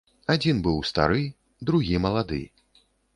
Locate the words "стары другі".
0.91-1.99